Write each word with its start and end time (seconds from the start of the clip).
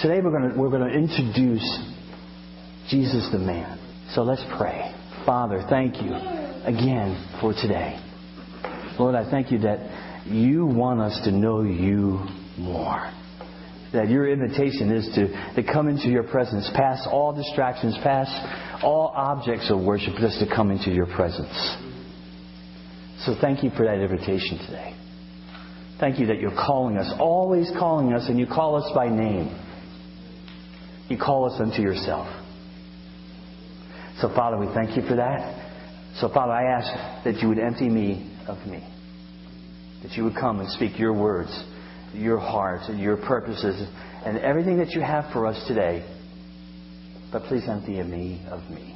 Today 0.00 0.20
we're 0.20 0.30
going 0.30 0.52
to, 0.52 0.56
we're 0.56 0.70
going 0.70 0.88
to 0.88 0.96
introduce 0.96 1.66
Jesus 2.88 3.28
the 3.32 3.38
man. 3.38 3.80
So 4.14 4.22
let's 4.22 4.44
pray. 4.56 4.94
Father, 5.26 5.64
thank 5.68 5.96
you 5.96 6.14
again 6.14 7.38
for 7.40 7.52
today. 7.52 7.98
Lord, 8.96 9.16
I 9.16 9.28
thank 9.28 9.50
you 9.50 9.58
that 9.60 10.24
you 10.28 10.66
want 10.66 11.00
us 11.00 11.20
to 11.24 11.32
know 11.32 11.62
you 11.62 12.24
more. 12.56 13.12
That 13.92 14.08
your 14.08 14.30
invitation 14.30 14.92
is 14.92 15.08
to, 15.16 15.54
to 15.60 15.72
come 15.72 15.88
into 15.88 16.06
your 16.06 16.22
presence, 16.22 16.70
past 16.76 17.08
all 17.10 17.34
distractions, 17.34 17.96
past 18.00 18.30
all 18.84 19.12
objects 19.16 19.68
of 19.68 19.80
worship, 19.80 20.14
just 20.20 20.38
to 20.38 20.46
come 20.46 20.70
into 20.70 20.92
your 20.92 21.06
presence. 21.06 21.50
So 23.24 23.34
thank 23.40 23.64
you 23.64 23.70
for 23.70 23.84
that 23.84 23.98
invitation 23.98 24.58
today. 24.58 24.94
Thank 25.98 26.20
you 26.20 26.26
that 26.26 26.38
you're 26.38 26.54
calling 26.54 26.96
us, 26.98 27.12
always 27.18 27.68
calling 27.76 28.12
us, 28.12 28.28
and 28.28 28.38
you 28.38 28.46
call 28.46 28.76
us 28.76 28.88
by 28.94 29.08
name. 29.08 29.64
You 31.08 31.18
call 31.18 31.50
us 31.50 31.60
unto 31.60 31.80
yourself. 31.82 32.28
So, 34.20 34.28
Father, 34.34 34.58
we 34.58 34.66
thank 34.74 34.96
you 34.96 35.02
for 35.08 35.16
that. 35.16 36.16
So, 36.20 36.28
Father, 36.28 36.52
I 36.52 36.64
ask 36.64 37.24
that 37.24 37.40
you 37.40 37.48
would 37.48 37.58
empty 37.58 37.88
me 37.88 38.36
of 38.48 38.58
me. 38.66 38.86
That 40.02 40.12
you 40.12 40.24
would 40.24 40.34
come 40.34 40.60
and 40.60 40.68
speak 40.70 40.98
your 40.98 41.12
words, 41.12 41.50
your 42.12 42.38
heart, 42.38 42.82
and 42.88 42.98
your 42.98 43.16
purposes, 43.16 43.88
and 44.24 44.38
everything 44.38 44.78
that 44.78 44.90
you 44.90 45.00
have 45.00 45.32
for 45.32 45.46
us 45.46 45.62
today. 45.68 46.04
But 47.30 47.44
please 47.44 47.62
empty 47.68 48.02
me 48.02 48.44
of 48.50 48.68
me. 48.70 48.94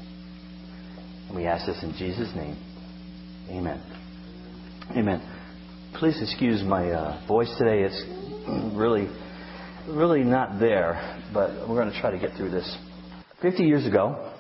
And 1.29 1.37
we 1.37 1.47
ask 1.47 1.67
this 1.67 1.83
in 1.83 1.93
Jesus' 1.93 2.35
name. 2.35 2.57
Amen. 3.49 3.81
Amen. 4.97 5.23
Please 5.95 6.21
excuse 6.21 6.63
my 6.63 6.91
uh, 6.91 7.27
voice 7.27 7.53
today. 7.59 7.83
It's 7.83 8.05
really, 8.77 9.09
really 9.89 10.23
not 10.23 10.61
there, 10.61 11.21
but 11.33 11.69
we're 11.69 11.81
going 11.81 11.93
to 11.93 12.01
try 12.01 12.11
to 12.11 12.19
get 12.19 12.37
through 12.37 12.51
this. 12.51 12.77
50 13.41 13.65
years 13.65 13.87
ago, 13.87 14.33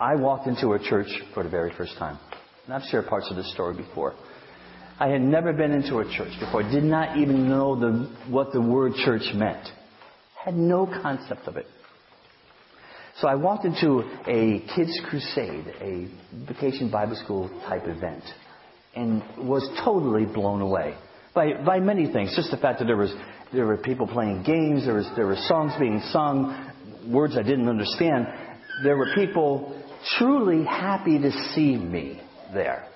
I 0.00 0.16
walked 0.16 0.46
into 0.46 0.72
a 0.72 0.78
church 0.78 1.08
for 1.32 1.42
the 1.42 1.48
very 1.48 1.72
first 1.76 1.96
time. 1.98 2.18
And 2.64 2.74
I've 2.74 2.82
shared 2.90 3.06
parts 3.06 3.28
of 3.30 3.36
this 3.36 3.50
story 3.52 3.76
before. 3.76 4.14
I 4.98 5.08
had 5.08 5.20
never 5.20 5.52
been 5.52 5.72
into 5.72 5.98
a 5.98 6.04
church 6.04 6.32
before. 6.40 6.62
Did 6.62 6.84
not 6.84 7.18
even 7.18 7.48
know 7.48 7.78
the, 7.78 8.10
what 8.28 8.52
the 8.52 8.60
word 8.60 8.94
church 9.04 9.22
meant. 9.34 9.68
Had 10.36 10.54
no 10.54 10.86
concept 10.86 11.46
of 11.46 11.56
it. 11.56 11.66
So 13.20 13.28
I 13.28 13.36
walked 13.36 13.64
into 13.64 14.00
a 14.26 14.60
kids 14.74 15.00
crusade, 15.08 15.66
a 15.80 16.08
vacation 16.46 16.90
Bible 16.90 17.16
school 17.22 17.48
type 17.68 17.84
event, 17.86 18.24
and 18.96 19.22
was 19.38 19.68
totally 19.84 20.26
blown 20.26 20.60
away 20.60 20.96
by 21.32 21.52
by 21.64 21.78
many 21.78 22.12
things. 22.12 22.34
Just 22.34 22.50
the 22.50 22.56
fact 22.56 22.80
that 22.80 22.86
there 22.86 22.96
was 22.96 23.14
there 23.54 23.66
were 23.66 23.76
people 23.76 24.06
playing 24.06 24.42
games, 24.42 24.84
there 24.84 24.94
was 24.94 25.08
there 25.16 25.26
were 25.26 25.36
songs 25.36 25.72
being 25.78 26.00
sung, 26.10 26.72
words 27.08 27.36
I 27.36 27.42
didn't 27.42 27.68
understand. 27.68 28.26
There 28.82 28.96
were 28.96 29.14
people 29.14 29.80
truly 30.18 30.64
happy 30.64 31.18
to 31.18 31.30
see 31.54 31.76
me 31.76 32.20
there. 32.52 32.88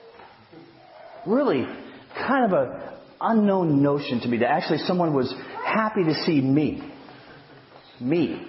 Really, 1.27 1.65
kind 2.15 2.53
of 2.53 2.53
a 2.53 3.01
unknown 3.21 3.83
notion 3.83 4.21
to 4.21 4.29
me 4.29 4.39
that 4.39 4.51
actually 4.51 4.79
someone 4.79 5.15
was 5.15 5.33
happy 5.65 6.05
to 6.05 6.15
see 6.25 6.41
me. 6.41 6.93
Me. 8.01 8.47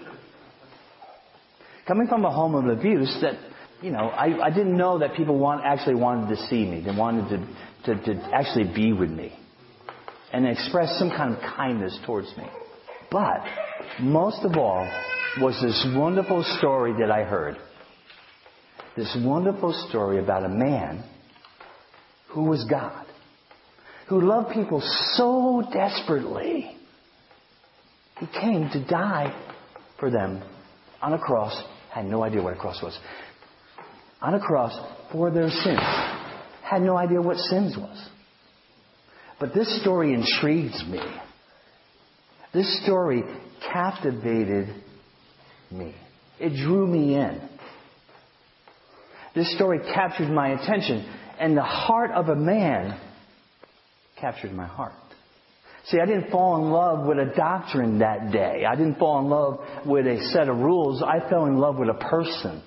Coming 1.88 2.08
from 2.08 2.24
a 2.24 2.32
home 2.32 2.54
of 2.54 2.66
abuse 2.68 3.18
that, 3.22 3.34
you 3.82 3.92
know, 3.92 4.10
I, 4.10 4.46
I 4.46 4.50
didn't 4.52 4.78
know 4.78 5.00
that 5.00 5.16
people 5.16 5.40
want, 5.40 5.66
actually 5.66 5.96
wanted 5.96 6.36
to 6.36 6.48
see 6.48 6.64
me. 6.66 6.84
They 6.86 6.96
wanted 6.96 7.48
to, 7.86 7.96
to, 7.96 8.14
to 8.14 8.30
actually 8.32 8.72
be 8.76 8.94
with 8.94 9.10
me 9.10 9.34
and 10.32 10.48
express 10.48 10.98
some 11.00 11.10
kind 11.10 11.36
of 11.36 11.42
kindness 11.42 11.98
towards 12.06 12.28
me. 12.38 12.46
But 13.12 13.42
most 14.00 14.44
of 14.44 14.56
all 14.58 14.88
was 15.42 15.60
this 15.62 15.88
wonderful 15.96 16.44
story 16.58 16.94
that 17.00 17.12
I 17.12 17.24
heard. 17.24 17.58
This 18.96 19.16
wonderful 19.24 19.74
story 19.90 20.20
about 20.20 20.44
a 20.44 20.50
man 20.50 21.04
who 22.30 22.44
was 22.44 22.66
God, 22.70 23.06
who 24.08 24.22
loved 24.22 24.54
people 24.54 24.82
so 25.14 25.64
desperately, 25.72 26.76
he 28.20 28.28
came 28.28 28.70
to 28.72 28.86
die 28.86 29.34
for 30.00 30.12
them 30.12 30.44
on 31.02 31.14
a 31.14 31.20
cross. 31.20 31.60
Had 31.92 32.06
no 32.06 32.24
idea 32.24 32.42
what 32.42 32.54
a 32.54 32.58
cross 32.58 32.82
was. 32.84 32.98
On 34.22 34.34
a 34.34 34.40
cross 34.40 34.78
for 35.12 35.32
their 35.32 35.50
sins. 35.50 35.80
Had 36.62 36.82
no 36.82 36.98
idea 36.98 37.22
what 37.22 37.38
sins 37.38 37.78
was. 37.78 38.10
But 39.40 39.54
this 39.54 39.82
story 39.82 40.14
intrigues 40.14 40.84
me. 40.88 41.02
This 42.54 42.84
story 42.84 43.24
captivated 43.72 44.74
me. 45.72 45.96
It 46.40 46.56
drew 46.64 46.88
me 46.88 47.16
in. 47.16 47.42
This 49.36 49.54
story 49.56 49.80
captured 49.94 50.30
my 50.30 50.50
attention, 50.50 51.06
and 51.40 51.56
the 51.56 51.64
heart 51.64 52.12
of 52.12 52.30
a 52.30 52.36
man 52.36 53.00
captured 54.20 54.52
my 54.52 54.66
heart. 54.66 54.94
See, 55.86 56.00
I 56.00 56.06
didn't 56.06 56.30
fall 56.30 56.58
in 56.58 56.72
love 56.72 57.08
with 57.08 57.18
a 57.18 57.34
doctrine 57.36 58.00
that 58.00 58.32
day. 58.32 58.66
I 58.66 58.76
didn't 58.76 59.00
fall 59.00 59.20
in 59.20 59.30
love 59.30 59.88
with 59.88 60.06
a 60.06 60.20
set 60.34 60.50
of 60.50 60.58
rules. 60.58 61.02
I 61.02 61.28
fell 61.30 61.46
in 61.46 61.58
love 61.58 61.78
with 61.78 61.90
a 61.90 61.94
person. 61.94 62.62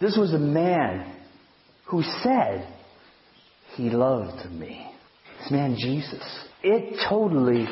This 0.00 0.16
was 0.16 0.34
a 0.34 0.38
man 0.38 1.16
who 1.86 2.02
said 2.22 2.68
he 3.76 3.90
loved 3.90 4.50
me. 4.50 4.91
This 5.42 5.50
man, 5.50 5.76
Jesus. 5.78 6.22
It 6.62 7.00
totally 7.08 7.66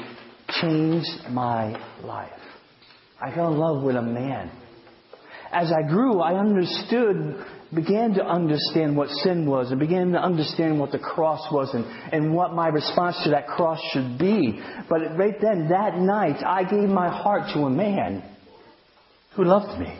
changed 0.60 1.28
my 1.31 1.70
life. 2.03 2.32
I 3.20 3.32
fell 3.34 3.53
in 3.53 3.58
love 3.58 3.84
with 3.84 3.97
a 3.97 4.03
man. 4.03 4.50
As 5.53 5.70
I 5.72 5.88
grew, 5.88 6.20
I 6.20 6.38
understood 6.38 7.44
began 7.72 8.14
to 8.14 8.25
understand 8.25 8.97
what 8.97 9.09
sin 9.09 9.47
was 9.47 9.70
and 9.70 9.78
began 9.78 10.10
to 10.12 10.19
understand 10.19 10.80
what 10.80 10.91
the 10.91 10.98
cross 10.98 11.41
was 11.53 11.72
and, 11.72 11.84
and 12.12 12.34
what 12.34 12.53
my 12.53 12.69
response 12.69 13.16
to 13.22 13.30
that 13.30 13.47
cross 13.47 13.80
should 13.92 14.19
be. 14.19 14.60
But 14.88 15.16
right 15.16 15.41
then, 15.41 15.69
that 15.69 15.97
night, 15.97 16.42
I 16.44 16.64
gave 16.64 16.88
my 16.88 17.09
heart 17.09 17.53
to 17.54 17.60
a 17.60 17.70
man 17.70 18.25
who 19.36 19.44
loved 19.44 19.78
me. 19.78 19.97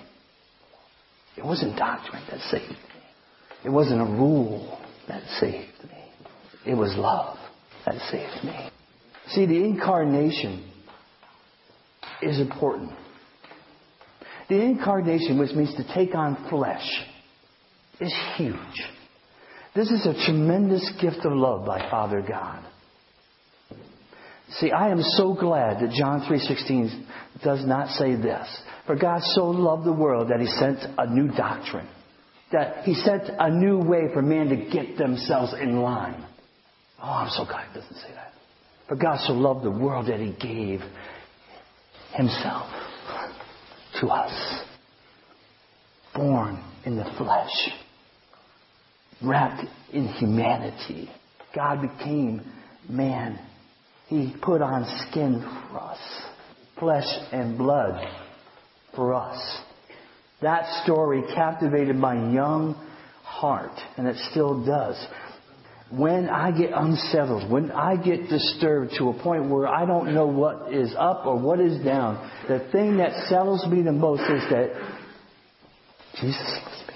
It 1.37 1.45
wasn't 1.45 1.77
doctrine 1.77 2.23
that 2.31 2.41
saved 2.51 2.71
me. 2.71 2.77
It 3.65 3.71
wasn't 3.71 4.01
a 4.01 4.05
rule 4.05 4.81
that 5.07 5.23
saved 5.39 5.85
me. 5.85 6.13
It 6.67 6.75
was 6.75 6.97
love 6.97 7.40
that 7.87 7.97
saved 8.11 8.45
me. 8.45 8.71
See, 9.29 9.47
the 9.47 9.65
incarnation 9.65 10.71
is 12.23 12.41
important. 12.41 12.91
The 14.49 14.61
incarnation, 14.61 15.39
which 15.39 15.53
means 15.53 15.75
to 15.77 15.95
take 15.95 16.15
on 16.15 16.49
flesh, 16.51 16.87
is 18.01 18.13
huge. 18.37 18.57
This 19.75 19.91
is 19.91 20.05
a 20.07 20.25
tremendous 20.27 20.91
gift 21.01 21.25
of 21.25 21.33
love 21.33 21.65
by 21.65 21.89
Father 21.91 22.25
God. 22.27 22.65
See, 24.55 24.73
I 24.73 24.89
am 24.89 25.01
so 25.01 25.35
glad 25.35 25.81
that 25.81 25.93
John 25.93 26.23
3:16 26.23 27.07
does 27.45 27.65
not 27.65 27.91
say 27.91 28.17
this. 28.17 28.49
For 28.87 28.97
God 28.97 29.23
so 29.23 29.51
loved 29.51 29.85
the 29.85 29.93
world 29.93 30.31
that 30.31 30.41
he 30.41 30.47
sent 30.47 30.81
a 30.99 31.07
new 31.07 31.29
doctrine. 31.29 31.87
That 32.51 32.85
he 32.85 32.95
sent 32.95 33.31
a 33.39 33.49
new 33.49 33.79
way 33.79 34.13
for 34.13 34.23
man 34.23 34.49
to 34.49 34.57
get 34.57 34.99
themselves 34.99 35.55
in 35.55 35.81
line. 35.81 36.25
Oh, 37.03 37.09
I'm 37.09 37.31
so 37.31 37.45
glad 37.45 37.69
it 37.71 37.81
doesn't 37.81 37.97
say 37.97 38.13
that. 38.15 38.33
For 38.89 38.97
God 38.97 39.21
so 39.27 39.33
loved 39.33 39.65
the 39.65 39.71
world 39.71 40.07
that 40.09 40.21
he 40.21 40.33
gave 40.33 40.81
himself 42.13 42.69
to 44.01 44.09
us. 44.09 44.65
Born 46.15 46.63
in 46.85 46.97
the 46.97 47.05
flesh 47.17 47.71
wrapped 49.23 49.65
in 49.93 50.09
humanity. 50.09 51.11
God 51.55 51.83
became 51.83 52.43
man. 52.89 53.39
He 54.09 54.35
put 54.43 54.61
on 54.61 54.85
skin 55.09 55.41
for 55.71 55.79
us, 55.79 55.99
flesh 56.79 57.07
and 57.33 57.57
blood 57.57 58.05
for 58.95 59.15
us. 59.15 59.39
That 60.43 60.83
story 60.83 61.23
captivated 61.35 61.97
my 61.97 62.15
young 62.33 62.75
heart, 63.23 63.79
and 63.97 64.09
it 64.09 64.17
still 64.31 64.65
does. 64.65 64.97
When 65.91 66.29
I 66.29 66.57
get 66.57 66.71
unsettled, 66.73 67.51
when 67.51 67.73
I 67.73 67.97
get 67.97 68.29
disturbed 68.29 68.93
to 68.99 69.09
a 69.09 69.23
point 69.23 69.51
where 69.51 69.67
I 69.67 69.85
don't 69.85 70.15
know 70.15 70.27
what 70.27 70.73
is 70.73 70.95
up 70.97 71.27
or 71.27 71.37
what 71.37 71.59
is 71.59 71.85
down, 71.85 72.31
the 72.47 72.69
thing 72.71 72.99
that 72.99 73.29
settles 73.29 73.67
me 73.67 73.83
the 73.83 73.91
most 73.91 74.23
is 74.23 74.43
that 74.51 74.71
Jesus 76.21 76.41
loves 76.41 76.89
me. 76.89 76.95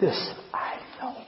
This 0.00 0.30
I 0.52 0.80
know. 1.00 1.24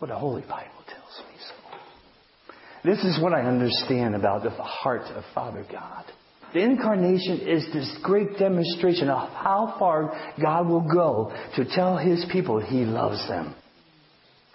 what 0.00 0.08
the 0.08 0.18
Holy 0.18 0.42
Bible 0.42 0.84
tells 0.86 1.26
me 1.26 1.36
so. 1.38 2.54
This 2.84 3.02
is 3.04 3.22
what 3.22 3.32
I 3.32 3.40
understand 3.40 4.14
about 4.14 4.42
the 4.42 4.50
heart 4.50 5.02
of 5.14 5.24
Father 5.34 5.64
God. 5.72 6.04
The 6.52 6.60
incarnation 6.60 7.40
is 7.40 7.72
this 7.72 7.96
great 8.02 8.38
demonstration 8.38 9.08
of 9.08 9.30
how 9.30 9.76
far 9.78 10.12
God 10.42 10.68
will 10.68 10.86
go 10.92 11.32
to 11.56 11.64
tell 11.64 11.96
His 11.96 12.26
people 12.30 12.60
He 12.60 12.84
loves 12.84 13.26
them 13.26 13.54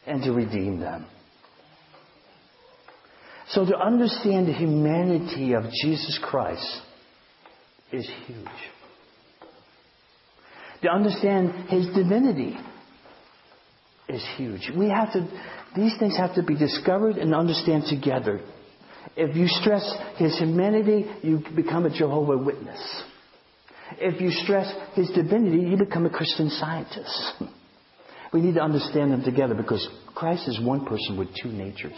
and 0.05 0.23
to 0.23 0.31
redeem 0.31 0.79
them. 0.79 1.05
So 3.49 3.65
to 3.65 3.77
understand 3.77 4.47
the 4.47 4.53
humanity 4.53 5.53
of 5.53 5.63
Jesus 5.83 6.19
Christ, 6.23 6.81
is 7.91 8.09
huge. 8.25 8.47
To 10.83 10.89
understand 10.89 11.69
his 11.69 11.87
divinity 11.87 12.55
is 14.07 14.23
huge. 14.37 14.71
We 14.75 14.89
have 14.89 15.13
to, 15.13 15.27
these 15.75 15.93
things 15.99 16.17
have 16.17 16.35
to 16.35 16.43
be 16.43 16.55
discovered 16.55 17.17
and 17.17 17.33
understand 17.33 17.85
together. 17.89 18.41
If 19.15 19.35
you 19.35 19.47
stress 19.47 19.89
his 20.17 20.37
humanity, 20.37 21.05
you 21.23 21.41
become 21.55 21.85
a 21.85 21.95
Jehovah 21.95 22.37
Witness. 22.37 23.03
If 23.99 24.19
you 24.19 24.31
stress 24.31 24.71
his 24.93 25.09
divinity, 25.09 25.69
you 25.69 25.77
become 25.77 26.05
a 26.05 26.09
Christian 26.09 26.49
scientist. 26.49 27.33
We 28.33 28.41
need 28.41 28.55
to 28.55 28.61
understand 28.61 29.11
them 29.11 29.23
together 29.23 29.53
because 29.53 29.87
Christ 30.13 30.47
is 30.47 30.59
one 30.59 30.85
person 30.85 31.17
with 31.17 31.29
two 31.41 31.49
natures. 31.49 31.97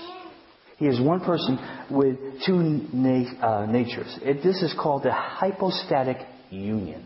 He 0.77 0.85
is 0.85 1.01
one 1.01 1.21
person 1.21 1.57
with 1.89 2.17
two 2.45 2.61
na- 2.93 3.45
uh, 3.45 3.65
natures. 3.65 4.19
It, 4.21 4.43
this 4.43 4.61
is 4.61 4.75
called 4.79 5.03
the 5.03 5.11
hypostatic 5.11 6.17
union. 6.51 7.05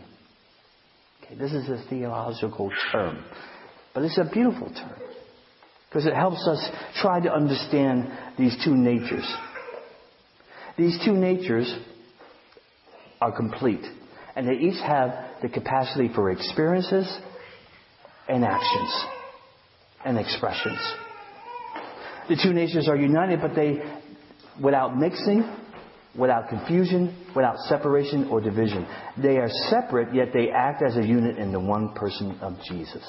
Okay, 1.24 1.36
this 1.36 1.52
is 1.52 1.68
a 1.68 1.82
theological 1.88 2.70
term, 2.90 3.24
but 3.94 4.02
it's 4.02 4.18
a 4.18 4.28
beautiful 4.30 4.68
term 4.68 5.00
because 5.88 6.06
it 6.06 6.14
helps 6.14 6.46
us 6.46 6.70
try 6.96 7.20
to 7.20 7.32
understand 7.32 8.10
these 8.38 8.56
two 8.64 8.74
natures. 8.74 9.30
These 10.76 10.98
two 11.04 11.12
natures 11.12 11.74
are 13.20 13.34
complete, 13.34 13.84
and 14.36 14.48
they 14.48 14.54
each 14.54 14.82
have 14.82 15.12
the 15.42 15.48
capacity 15.48 16.10
for 16.14 16.30
experiences 16.30 17.10
and 18.28 18.44
actions 18.44 19.04
and 20.04 20.18
expressions. 20.18 20.78
The 22.28 22.40
two 22.42 22.52
natures 22.52 22.88
are 22.88 22.96
united, 22.96 23.40
but 23.40 23.54
they, 23.54 23.82
without 24.62 24.96
mixing, 24.96 25.44
without 26.18 26.48
confusion, 26.48 27.26
without 27.34 27.56
separation 27.68 28.28
or 28.28 28.40
division. 28.40 28.86
They 29.20 29.38
are 29.38 29.48
separate, 29.70 30.14
yet 30.14 30.28
they 30.32 30.50
act 30.50 30.82
as 30.82 30.96
a 30.96 31.04
unit 31.04 31.38
in 31.38 31.52
the 31.52 31.60
one 31.60 31.94
person 31.94 32.38
of 32.40 32.54
Jesus. 32.68 33.04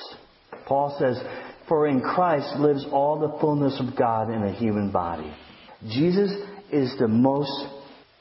Paul 0.66 0.96
says, 1.00 1.22
For 1.68 1.88
in 1.88 2.02
Christ 2.02 2.56
lives 2.58 2.86
all 2.92 3.20
the 3.20 3.38
fullness 3.40 3.80
of 3.80 3.98
God 3.98 4.32
in 4.32 4.44
a 4.44 4.54
human 4.54 4.92
body. 4.92 5.32
Jesus 5.90 6.32
is 6.72 6.98
the 6.98 7.08
most 7.08 7.52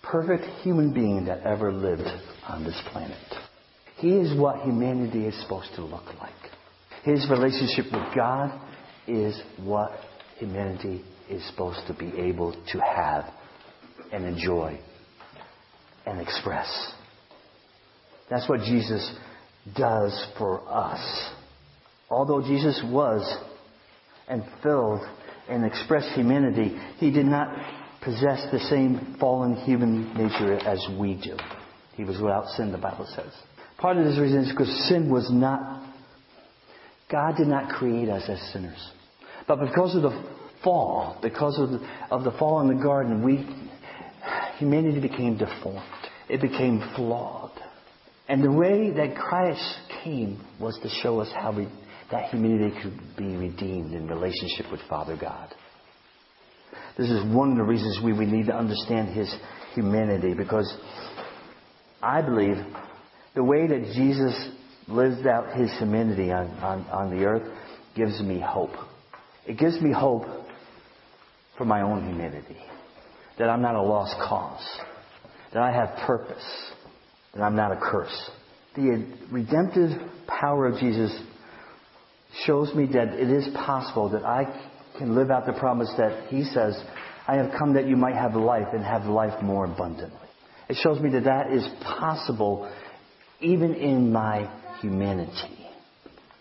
perfect 0.03 0.45
human 0.63 0.93
being 0.93 1.27
that 1.27 1.43
ever 1.43 1.73
lived 1.73 2.09
on 2.49 2.65
this 2.65 2.81
planet. 2.91 3.17
He 3.99 4.11
is 4.11 4.37
what 4.39 4.63
humanity 4.63 5.27
is 5.27 5.41
supposed 5.43 5.73
to 5.77 5.83
look 5.83 6.07
like. 6.19 6.52
His 7.03 7.29
relationship 7.31 7.87
with 7.93 8.15
God 8.15 8.61
is 9.07 9.41
what 9.59 9.93
humanity 10.39 11.05
is 11.29 11.45
supposed 11.49 11.81
to 11.89 11.95
be 11.95 12.13
able 12.19 12.53
to 12.73 12.81
have 12.81 13.25
and 14.13 14.25
enjoy 14.25 14.79
and 16.07 16.21
express. 16.21 16.69
That's 18.31 18.49
what 18.49 18.61
Jesus 18.61 19.15
does 19.77 20.27
for 20.39 20.63
us. 20.69 21.31
Although 22.11 22.43
Jesus 22.43 22.81
was 22.85 23.23
and 24.29 24.45
filled 24.63 25.01
and 25.49 25.65
expressed 25.65 26.09
humanity, 26.15 26.77
he 26.99 27.11
did 27.11 27.27
not 27.27 27.49
possess 28.03 28.47
the 28.53 28.61
same 28.71 29.17
fallen 29.19 29.55
human 29.57 30.13
nature 30.15 30.55
as 30.67 30.85
we 30.99 31.15
do. 31.15 31.37
He 31.95 32.05
was 32.05 32.21
without 32.21 32.47
sin, 32.49 32.73
the 32.73 32.79
Bible 32.79 33.07
says. 33.15 33.33
Part 33.79 33.97
of 33.97 34.05
this 34.05 34.19
reason 34.19 34.41
is 34.41 34.51
because 34.51 34.89
sin 34.89 35.11
was 35.11 35.31
not, 35.31 35.82
God 37.13 37.37
did 37.37 37.47
not 37.47 37.69
create 37.69 38.09
us 38.09 38.25
as 38.29 38.41
sinners. 38.53 38.91
But 39.47 39.61
because 39.61 39.95
of 39.95 40.03
the 40.03 40.25
fall, 40.65 41.19
because 41.23 41.59
of 41.59 41.71
the, 41.71 41.89
of 42.11 42.25
the 42.25 42.33
fall 42.39 42.61
in 42.63 42.75
the 42.75 42.83
garden, 42.83 43.23
we, 43.23 43.47
humanity 44.59 45.01
became 45.01 45.37
deformed. 45.37 45.83
It 46.29 46.41
became 46.41 46.83
flawed. 46.97 47.53
And 48.29 48.43
the 48.43 48.51
way 48.51 48.91
that 48.91 49.17
Christ 49.17 49.77
came 50.03 50.43
was 50.59 50.79
to 50.83 50.89
show 51.03 51.21
us 51.21 51.29
how 51.35 51.55
we, 51.55 51.69
that 52.11 52.31
humanity 52.31 52.75
could 52.83 52.99
be 53.17 53.37
redeemed 53.37 53.93
in 53.93 54.07
relationship 54.07 54.73
with 54.73 54.81
Father 54.89 55.19
God. 55.21 55.53
This 56.97 57.11
is 57.11 57.25
one 57.35 57.53
of 57.53 57.57
the 57.57 57.65
reasons 57.65 58.01
we, 58.03 58.13
we 58.13 58.27
need 58.27 58.47
to 58.47 58.55
understand 58.55 59.15
his 59.15 59.35
humanity 59.75 60.35
because 60.35 60.73
I 62.03 62.23
believe 62.23 62.57
the 63.35 63.45
way 63.45 63.67
that 63.67 63.93
Jesus 63.95 64.51
lives 64.89 65.27
out 65.27 65.57
his 65.57 65.71
humanity 65.79 66.31
on, 66.33 66.49
on, 66.59 66.85
on 66.87 67.17
the 67.17 67.25
earth 67.25 67.49
gives 67.97 68.21
me 68.21 68.41
hope. 68.41 68.73
It 69.47 69.59
gives 69.59 69.81
me 69.81 69.93
hope 69.93 70.25
for 71.59 71.65
my 71.65 71.83
own 71.83 72.09
humanity. 72.09 72.59
That 73.39 73.49
I'm 73.49 73.63
not 73.63 73.75
a 73.75 73.83
lost 73.83 74.15
cause. 74.29 74.67
That 75.53 75.63
I 75.63 75.73
have 75.73 76.07
purpose. 76.07 76.45
That 77.35 77.43
I'm 77.43 77.57
not 77.57 77.73
a 77.73 77.81
curse. 77.81 78.31
The 78.75 79.07
redemptive 79.31 79.91
power 80.27 80.67
of 80.67 80.79
Jesus 80.79 81.19
shows 82.47 82.75
me 82.75 82.87
that 82.93 83.09
it 83.15 83.31
is 83.31 83.47
possible 83.55 84.11
that 84.11 84.25
I 84.25 84.45
can 84.99 85.15
live 85.15 85.31
out 85.31 85.47
the 85.47 85.53
promise 85.53 85.93
that 85.99 86.29
He 86.29 86.45
says, 86.45 86.75
I 87.27 87.37
have 87.37 87.53
come 87.59 87.75
that 87.75 87.87
you 87.87 87.97
might 87.97 88.15
have 88.15 88.35
life 88.35 88.69
and 88.73 88.85
have 88.85 89.05
life 89.05 89.43
more 89.43 89.65
abundantly. 89.65 90.19
It 90.69 90.77
shows 90.83 91.01
me 91.01 91.11
that 91.11 91.25
that 91.25 91.53
is 91.53 91.67
possible 91.83 92.73
even 93.41 93.75
in 93.75 94.13
my 94.13 94.51
humanity. 94.83 95.67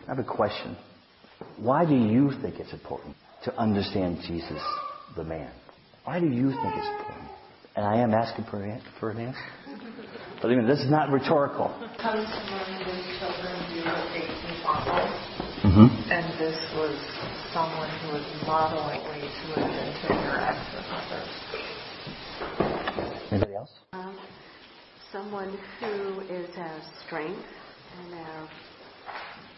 I 0.05 0.07
have 0.07 0.19
a 0.19 0.23
question. 0.23 0.75
Why 1.57 1.85
do 1.85 1.95
you 1.95 2.31
think 2.41 2.59
it's 2.59 2.73
important 2.73 3.15
to 3.45 3.55
understand 3.57 4.17
Jesus, 4.27 4.61
the 5.15 5.23
man? 5.23 5.51
Why 6.03 6.19
do 6.19 6.27
you 6.27 6.49
think 6.49 6.73
it's 6.75 6.87
important? 6.99 7.29
And 7.75 7.85
I 7.85 7.97
am 7.97 8.13
asking 8.13 8.45
for 8.45 8.61
an, 8.61 8.81
for 8.99 9.11
an 9.11 9.19
answer. 9.19 9.39
But 10.41 10.51
even 10.51 10.67
this 10.67 10.79
is 10.79 10.89
not 10.89 11.11
rhetorical. 11.11 11.69
Comes 12.01 12.27
from 12.27 12.51
one 12.51 12.73
of 12.73 12.85
the 12.85 12.97
children 13.19 13.55
who 13.69 13.85
was 13.85 14.09
18 14.11 14.25
apostles. 14.59 15.13
Mm-hmm. 15.63 16.11
And 16.11 16.39
this 16.39 16.57
was 16.75 16.97
someone 17.53 17.89
who 18.01 18.13
was 18.17 18.25
modeling 18.47 19.03
ways 19.07 19.29
to 19.29 19.47
live 19.53 19.69
and 19.69 19.93
to 20.01 20.07
interact 20.09 20.65
with 20.73 20.87
others. 20.89 21.29
Anybody 23.31 23.55
else? 23.55 23.69
Um, 23.93 24.17
someone 25.11 25.57
who 25.79 26.21
is 26.21 26.49
our 26.57 26.81
strength 27.05 27.45
and 27.99 28.13
our 28.15 28.49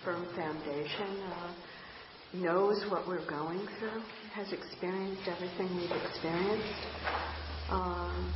firm 0.03 0.25
foundation, 0.35 1.23
uh, 1.31 1.53
knows 2.33 2.83
what 2.89 3.07
we're 3.07 3.27
going 3.29 3.67
through, 3.79 4.01
has 4.33 4.51
experienced 4.51 5.21
everything 5.27 5.75
we've 5.75 5.91
experienced, 6.09 6.73
um, 7.69 8.33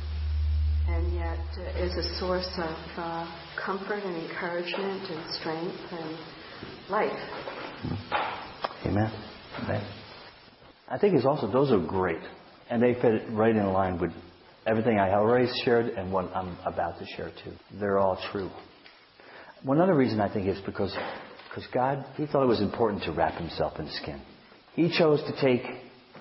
and 0.88 1.12
yet 1.14 1.38
uh, 1.58 1.84
is 1.84 1.92
a 1.96 2.18
source 2.18 2.48
of 2.58 2.76
uh, 2.96 3.26
comfort 3.64 4.02
and 4.04 4.16
encouragement 4.30 5.10
and 5.10 5.34
strength 5.34 5.76
and 5.92 6.18
life. 6.88 7.18
Amen. 8.86 9.12
Amen. 9.62 9.84
I 10.88 10.98
think 10.98 11.14
it's 11.14 11.26
also, 11.26 11.50
those 11.50 11.70
are 11.70 11.84
great. 11.84 12.22
And 12.70 12.82
they 12.82 12.94
fit 12.94 13.22
right 13.30 13.54
in 13.54 13.66
line 13.72 13.98
with 13.98 14.12
everything 14.66 14.98
I 14.98 15.12
already 15.12 15.50
shared 15.64 15.86
and 15.86 16.12
what 16.12 16.30
I'm 16.34 16.56
about 16.64 16.98
to 16.98 17.06
share 17.16 17.30
too. 17.44 17.52
They're 17.80 17.98
all 17.98 18.18
true. 18.30 18.50
One 19.62 19.80
other 19.80 19.94
reason 19.94 20.20
I 20.20 20.32
think 20.32 20.46
is 20.46 20.60
because, 20.64 20.96
because 21.48 21.66
God, 21.72 22.04
He 22.16 22.26
thought 22.26 22.44
it 22.44 22.48
was 22.48 22.60
important 22.60 23.02
to 23.04 23.12
wrap 23.12 23.38
Himself 23.38 23.78
in 23.78 23.88
skin. 23.90 24.20
He 24.74 24.96
chose 24.96 25.20
to 25.22 25.40
take 25.40 25.62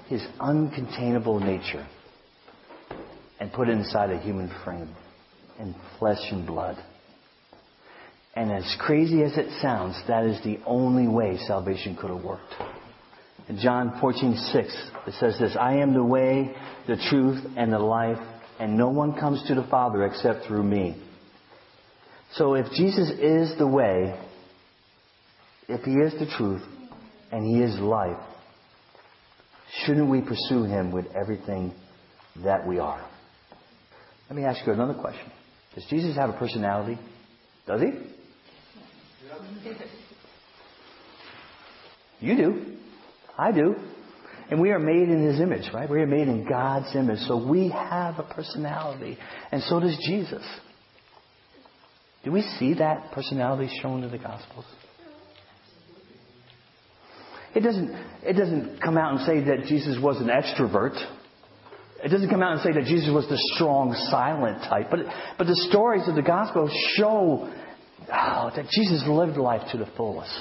His 0.08 0.22
uncontainable 0.40 1.40
nature 1.40 1.88
and 3.40 3.54
put 3.54 3.70
it 3.70 3.74
inside 3.74 4.10
a 4.10 4.20
human 4.20 4.52
frame 4.64 4.90
in 5.60 5.76
flesh 6.00 6.32
and 6.32 6.48
blood. 6.48 6.78
And 8.36 8.52
as 8.52 8.76
crazy 8.80 9.24
as 9.24 9.38
it 9.38 9.50
sounds, 9.62 10.00
that 10.08 10.26
is 10.26 10.44
the 10.44 10.60
only 10.66 11.08
way 11.08 11.38
salvation 11.48 11.96
could 11.96 12.10
have 12.10 12.24
worked. 12.24 12.54
In 13.50 13.58
John 13.60 14.00
14:6, 14.02 15.08
it 15.08 15.14
says 15.20 15.40
this, 15.40 15.56
I 15.60 15.78
am 15.78 15.94
the 15.94 16.04
way, 16.04 16.56
the 16.88 16.98
truth, 17.10 17.44
and 17.56 17.72
the 17.72 17.80
life, 17.80 18.20
and 18.60 18.78
no 18.78 18.90
one 18.90 19.14
comes 19.14 19.44
to 19.48 19.56
the 19.56 19.64
Father 19.64 20.06
except 20.06 20.46
through 20.46 20.64
me. 20.64 21.02
So 22.38 22.54
if 22.54 22.68
Jesus 22.72 23.10
is 23.20 23.58
the 23.58 23.68
way, 23.68 24.20
if 25.68 25.82
he 25.82 25.92
is 25.92 26.14
the 26.20 26.32
truth, 26.38 26.62
and 27.32 27.46
he 27.46 27.62
is 27.62 27.78
life, 27.80 28.22
shouldn't 29.84 30.10
we 30.10 30.22
pursue 30.22 30.64
him 30.64 30.92
with 30.92 31.06
everything 31.16 31.74
that 32.44 32.66
we 32.66 32.80
are? 32.80 33.06
Let 34.30 34.38
me 34.38 34.44
ask 34.44 34.66
you 34.66 34.74
another 34.74 34.94
question. 34.94 35.32
Does 35.76 35.86
Jesus 35.90 36.16
have 36.16 36.30
a 36.30 36.34
personality? 36.34 37.00
Does 37.66 37.82
he? 37.82 37.92
You 42.20 42.36
do. 42.36 42.78
I 43.38 43.52
do. 43.52 43.76
And 44.50 44.62
we 44.62 44.72
are 44.72 44.80
made 44.80 45.10
in 45.10 45.28
His 45.28 45.42
image, 45.42 45.70
right? 45.74 45.90
We 45.90 46.02
are 46.02 46.08
made 46.08 46.28
in 46.28 46.48
God's 46.48 46.96
image. 46.96 47.20
So 47.28 47.46
we 47.46 47.70
have 47.70 48.18
a 48.18 48.24
personality. 48.24 49.18
And 49.52 49.62
so 49.64 49.80
does 49.80 49.98
Jesus. 50.08 50.44
Do 52.24 52.32
we 52.32 52.42
see 52.60 52.74
that 52.76 53.12
personality 53.12 53.70
shown 53.82 54.04
in 54.04 54.12
the 54.12 54.18
Gospels? 54.18 54.66
It 57.56 57.62
doesn't, 57.62 57.90
it 58.24 58.34
doesn't 58.34 58.82
come 58.82 58.98
out 58.98 59.14
and 59.18 59.26
say 59.26 59.40
that 59.46 59.66
Jesus 59.68 59.98
was 60.02 60.18
an 60.18 60.28
extrovert. 60.28 60.96
It 62.04 62.10
doesn't 62.10 62.30
come 62.30 62.44
out 62.44 62.54
and 62.54 62.62
say 62.62 62.72
that 62.74 62.88
Jesus 62.88 63.10
was 63.12 63.28
the 63.28 63.40
strong, 63.56 63.94
silent 64.12 64.62
type, 64.64 64.88
but, 64.92 65.00
but 65.38 65.48
the 65.48 65.56
stories 65.70 66.08
of 66.08 66.16
the 66.16 66.22
gospel 66.22 66.70
show 66.96 67.52
oh, 68.14 68.52
that 68.56 68.68
Jesus 68.70 69.04
lived 69.08 69.38
life 69.38 69.62
to 69.72 69.78
the 69.78 69.88
fullest. 69.98 70.40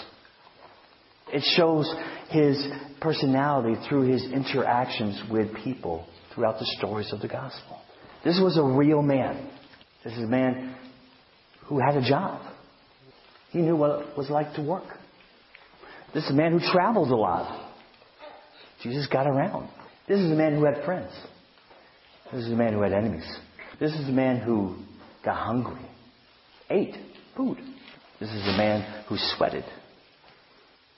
It 1.32 1.42
shows 1.56 1.92
his 2.28 2.66
personality 3.00 3.80
through 3.88 4.12
his 4.12 4.24
interactions 4.24 5.22
with 5.30 5.54
people 5.64 6.06
throughout 6.34 6.58
the 6.58 6.66
stories 6.78 7.12
of 7.12 7.20
the 7.20 7.28
gospel. 7.28 7.80
This 8.24 8.38
was 8.42 8.58
a 8.58 8.62
real 8.62 9.02
man. 9.02 9.50
This 10.04 10.12
is 10.12 10.24
a 10.24 10.28
man 10.28 10.76
who 11.68 11.78
had 11.78 11.96
a 11.96 12.08
job. 12.08 12.40
He 13.50 13.58
knew 13.58 13.76
what 13.76 14.00
it 14.00 14.16
was 14.16 14.30
like 14.30 14.54
to 14.54 14.62
work. 14.62 14.84
This 16.14 16.24
is 16.24 16.30
a 16.30 16.34
man 16.34 16.52
who 16.52 16.60
traveled 16.72 17.10
a 17.10 17.16
lot. 17.16 17.70
Jesus 18.82 19.06
got 19.06 19.26
around. 19.26 19.68
This 20.08 20.18
is 20.18 20.30
a 20.30 20.34
man 20.34 20.54
who 20.54 20.64
had 20.64 20.84
friends. 20.84 21.10
This 22.32 22.44
is 22.44 22.52
a 22.52 22.56
man 22.56 22.72
who 22.72 22.82
had 22.82 22.92
enemies. 22.92 23.26
This 23.80 23.92
is 23.92 24.08
a 24.08 24.12
man 24.12 24.38
who 24.38 24.76
got 25.24 25.36
hungry, 25.36 25.84
ate 26.70 26.94
food. 27.36 27.58
This 28.20 28.30
is 28.30 28.42
a 28.48 28.56
man 28.56 29.04
who 29.08 29.16
sweated. 29.36 29.64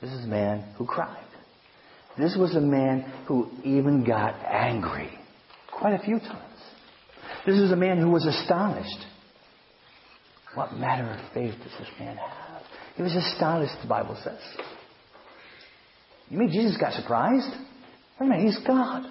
This 0.01 0.13
is 0.13 0.25
a 0.25 0.29
man 0.29 0.75
who 0.77 0.87
cried. 0.87 1.25
This 2.17 2.37
was 2.37 2.55
a 2.55 2.61
man 2.61 3.01
who 3.27 3.51
even 3.65 4.05
got 4.05 4.35
angry 4.45 5.11
quite 5.73 5.95
a 5.95 5.99
few 5.99 6.19
times. 6.19 6.43
This 7.47 7.57
is 7.57 7.73
a 7.73 7.77
man 7.77 7.99
who 7.99 8.11
was 8.11 8.27
astonished. 8.27 9.07
What 10.59 10.73
manner 10.73 11.13
of 11.13 11.33
faith 11.33 11.55
does 11.63 11.71
this 11.79 11.89
man 12.01 12.17
have? 12.17 12.63
He 12.97 13.03
was 13.05 13.15
astonished, 13.15 13.75
the 13.81 13.87
Bible 13.87 14.21
says. 14.25 14.41
You 16.31 16.39
mean 16.41 16.51
Jesus 16.51 16.77
got 16.77 16.95
surprised? 16.95 17.49
Wait 18.19 18.27
a 18.27 18.29
minute, 18.29 18.45
he's 18.45 18.59
God. 18.67 19.05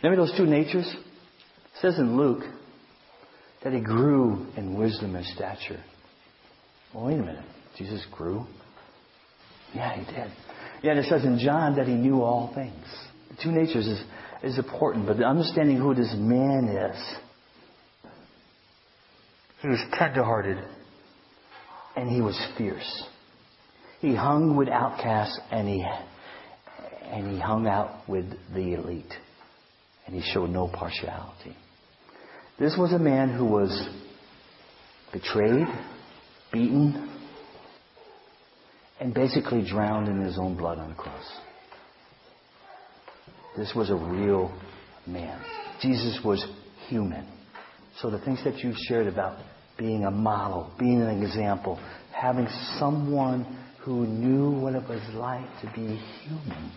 Remember 0.00 0.24
those 0.24 0.36
two 0.36 0.46
natures? 0.46 0.86
It 0.86 1.80
says 1.80 1.98
in 1.98 2.16
Luke 2.16 2.44
that 3.64 3.72
he 3.72 3.80
grew 3.80 4.46
in 4.56 4.78
wisdom 4.78 5.16
and 5.16 5.26
stature. 5.26 5.82
Well, 6.94 7.06
wait 7.06 7.18
a 7.18 7.22
minute. 7.22 7.46
Jesus 7.76 8.06
grew? 8.12 8.46
Yeah, 9.74 9.96
he 9.96 10.04
did. 10.04 10.30
Yeah, 10.84 10.92
it 10.92 11.06
says 11.06 11.24
in 11.24 11.40
John 11.40 11.74
that 11.78 11.88
he 11.88 11.94
knew 11.94 12.22
all 12.22 12.54
things. 12.54 12.86
The 13.30 13.42
two 13.42 13.50
natures 13.50 13.88
is, 13.88 14.00
is 14.44 14.56
important, 14.56 15.08
but 15.08 15.20
understanding 15.20 15.78
who 15.78 15.96
this 15.96 16.14
man 16.16 16.68
is. 16.68 17.16
He 19.62 19.66
was 19.66 19.80
tenderhearted 19.98 20.58
and 21.96 22.08
he 22.08 22.20
was 22.20 22.38
fierce. 22.56 23.04
He 24.00 24.14
hung 24.14 24.56
with 24.56 24.68
outcasts 24.68 25.38
and 25.50 25.68
he 25.68 25.84
and 27.12 27.30
he 27.30 27.38
hung 27.38 27.66
out 27.66 28.08
with 28.08 28.24
the 28.54 28.74
elite. 28.74 29.12
And 30.06 30.14
he 30.16 30.22
showed 30.32 30.50
no 30.50 30.66
partiality. 30.66 31.56
This 32.58 32.74
was 32.78 32.92
a 32.92 32.98
man 32.98 33.36
who 33.36 33.44
was 33.44 33.88
betrayed, 35.12 35.66
beaten, 36.52 37.10
and 38.98 39.12
basically 39.12 39.64
drowned 39.68 40.08
in 40.08 40.20
his 40.20 40.38
own 40.38 40.56
blood 40.56 40.78
on 40.78 40.88
the 40.88 40.94
cross. 40.94 41.24
This 43.56 43.72
was 43.76 43.90
a 43.90 43.94
real 43.94 44.50
man. 45.06 45.38
Jesus 45.80 46.18
was 46.24 46.44
human. 46.88 47.26
So 48.00 48.10
the 48.10 48.20
things 48.20 48.42
that 48.44 48.58
you've 48.58 48.76
shared 48.88 49.06
about 49.06 49.38
being 49.78 50.04
a 50.04 50.10
model, 50.10 50.70
being 50.78 51.02
an 51.02 51.22
example, 51.22 51.80
having 52.12 52.46
someone 52.78 53.58
who 53.84 54.06
knew 54.06 54.50
what 54.60 54.74
it 54.74 54.88
was 54.88 55.02
like 55.14 55.46
to 55.60 55.66
be 55.74 56.00
human, 56.22 56.72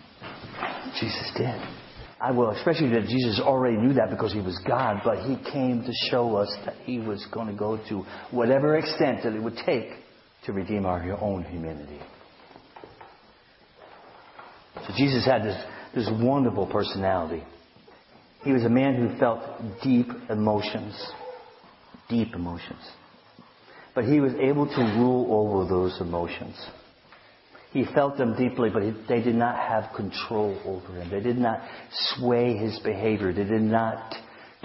Jesus 0.98 1.30
did. 1.36 1.60
I 2.20 2.30
will, 2.30 2.50
especially 2.50 2.88
that 2.90 3.08
Jesus 3.08 3.40
already 3.40 3.76
knew 3.76 3.92
that 3.94 4.08
because 4.10 4.32
he 4.32 4.40
was 4.40 4.58
God, 4.66 5.02
but 5.04 5.18
he 5.18 5.36
came 5.52 5.82
to 5.82 5.92
show 6.10 6.36
us 6.36 6.48
that 6.64 6.74
he 6.84 6.98
was 6.98 7.24
going 7.32 7.48
to 7.48 7.52
go 7.52 7.76
to 7.90 8.04
whatever 8.30 8.76
extent 8.76 9.22
that 9.24 9.34
it 9.34 9.42
would 9.42 9.58
take 9.66 9.90
to 10.46 10.52
redeem 10.52 10.86
our 10.86 11.02
own 11.20 11.44
humanity. 11.44 12.00
So 14.86 14.94
Jesus 14.96 15.26
had 15.26 15.42
this, 15.42 15.62
this 15.94 16.08
wonderful 16.20 16.66
personality. 16.66 17.44
He 18.44 18.52
was 18.52 18.64
a 18.64 18.68
man 18.70 18.94
who 18.94 19.18
felt 19.18 19.40
deep 19.82 20.06
emotions. 20.30 20.94
Deep 22.08 22.34
emotions. 22.34 22.82
But 23.94 24.04
he 24.04 24.20
was 24.20 24.32
able 24.34 24.66
to 24.66 24.80
rule 24.98 25.26
over 25.30 25.68
those 25.68 26.00
emotions. 26.00 26.54
He 27.72 27.84
felt 27.94 28.16
them 28.16 28.36
deeply, 28.36 28.70
but 28.70 28.82
they 29.08 29.22
did 29.22 29.34
not 29.34 29.56
have 29.56 29.94
control 29.94 30.58
over 30.64 31.00
him. 31.00 31.10
They 31.10 31.20
did 31.20 31.38
not 31.38 31.60
sway 32.14 32.56
his 32.56 32.78
behavior. 32.80 33.32
They 33.32 33.44
did 33.44 33.62
not 33.62 34.14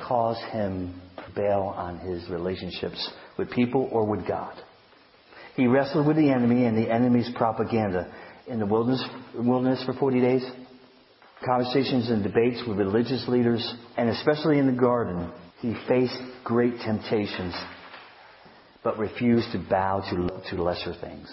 cause 0.08 0.38
him 0.52 1.02
to 1.18 1.36
bail 1.36 1.74
on 1.76 2.00
his 2.00 2.30
relationships 2.30 3.10
with 3.38 3.52
people 3.52 3.90
or 3.92 4.06
with 4.06 4.28
God. 4.28 4.54
He 5.56 5.68
wrestled 5.68 6.08
with 6.08 6.18
the 6.18 6.32
enemy 6.32 6.66
and 6.66 6.78
the 6.78 6.90
enemy's 6.90 7.30
propaganda 7.36 8.14
in 8.48 8.60
the 8.60 8.66
wilderness, 8.66 9.04
wilderness 9.36 9.84
for 9.86 9.94
40 9.94 10.22
days, 10.22 10.44
conversations 11.46 12.10
and 12.10 12.24
debates 12.24 12.62
with 12.68 12.78
religious 12.78 13.28
leaders, 13.28 13.76
and 13.98 14.10
especially 14.10 14.60
in 14.60 14.68
the 14.68 14.80
garden, 14.80 15.32
he 15.62 15.76
faced 15.88 16.18
great 16.44 16.80
temptations, 16.80 17.56
but 18.84 18.98
refused 18.98 19.52
to 19.52 19.60
bow 19.60 20.02
to, 20.10 20.50
to 20.50 20.62
lesser 20.62 20.94
things. 20.94 21.32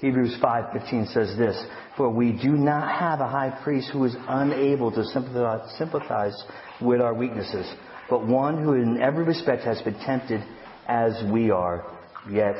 Hebrews 0.00 0.38
5:15 0.42 1.06
says 1.12 1.36
this, 1.36 1.62
"For 1.96 2.08
we 2.08 2.32
do 2.32 2.52
not 2.52 2.90
have 2.90 3.20
a 3.20 3.28
high 3.28 3.50
priest 3.62 3.90
who 3.90 4.04
is 4.04 4.16
unable 4.28 4.90
to 4.92 5.04
sympathize, 5.04 5.70
sympathize 5.76 6.44
with 6.80 7.00
our 7.00 7.14
weaknesses, 7.14 7.66
but 8.08 8.26
one 8.26 8.62
who 8.62 8.74
in 8.74 9.00
every 9.00 9.24
respect 9.24 9.64
has 9.64 9.80
been 9.82 9.98
tempted 10.00 10.42
as 10.86 11.22
we 11.30 11.50
are, 11.50 11.84
yet 12.30 12.56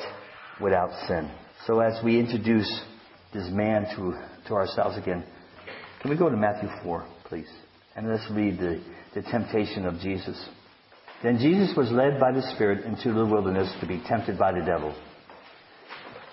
without 0.61 0.91
sin." 1.07 1.31
So 1.67 1.81
as 1.81 2.03
we 2.03 2.19
introduce 2.19 2.83
this 3.33 3.49
man 3.51 3.87
to, 3.97 4.15
to 4.49 4.55
ourselves 4.55 4.97
again. 4.97 5.25
Can 6.01 6.11
we 6.11 6.17
go 6.17 6.29
to 6.29 6.37
Matthew 6.37 6.69
4, 6.83 7.07
please? 7.25 7.51
And 7.97 8.09
let's 8.09 8.29
read 8.31 8.59
the, 8.59 8.83
the 9.15 9.23
temptation 9.23 9.87
of 9.87 9.99
Jesus. 10.01 10.49
Then 11.23 11.39
Jesus 11.39 11.77
was 11.77 11.91
led 11.91 12.19
by 12.19 12.33
the 12.33 12.43
Spirit 12.55 12.85
into 12.85 13.13
the 13.13 13.27
wilderness 13.27 13.71
to 13.81 13.87
be 13.87 14.03
tempted 14.07 14.39
by 14.39 14.53
the 14.53 14.65
devil. 14.65 14.95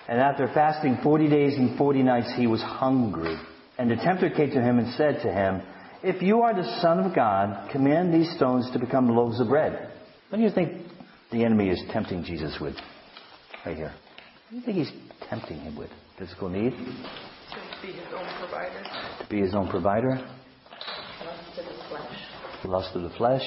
And 0.08 0.18
after 0.18 0.48
fasting 0.48 0.98
40 1.02 1.28
days 1.28 1.54
and 1.56 1.76
40 1.76 2.02
nights, 2.02 2.32
he 2.36 2.46
was 2.46 2.62
hungry. 2.62 3.36
And 3.76 3.90
the 3.90 3.96
tempter 3.96 4.30
came 4.30 4.50
to 4.50 4.62
him 4.62 4.78
and 4.78 4.94
said 4.94 5.20
to 5.22 5.30
him, 5.30 5.62
If 6.02 6.22
you 6.22 6.40
are 6.40 6.54
the 6.54 6.80
Son 6.80 7.00
of 7.00 7.14
God, 7.14 7.70
command 7.70 8.14
these 8.14 8.34
stones 8.34 8.70
to 8.72 8.78
become 8.78 9.08
loaves 9.14 9.38
of 9.40 9.48
bread. 9.48 9.92
What 10.30 10.38
do 10.38 10.44
you 10.44 10.50
think 10.50 10.86
the 11.30 11.44
enemy 11.44 11.68
is 11.68 11.82
tempting 11.92 12.24
Jesus 12.24 12.56
with? 12.58 12.74
Right 13.66 13.76
here. 13.76 13.92
What 13.92 14.50
do 14.50 14.56
you 14.56 14.62
think 14.62 14.78
he's 14.78 14.92
tempting 15.28 15.60
him 15.60 15.76
with? 15.76 15.90
Physical 16.18 16.48
need? 16.48 16.72
To 16.72 17.86
be 17.86 17.92
his 17.92 18.06
own 18.14 18.26
provider. 18.40 18.82
To 19.20 19.26
be 19.28 19.40
his 19.40 19.54
own 19.54 19.68
provider? 19.68 20.16
Lust 21.22 21.58
of 21.58 21.64
the 21.66 21.88
flesh. 21.90 22.64
Lust 22.64 22.96
of 22.96 23.02
the 23.02 23.10
flesh? 23.10 23.42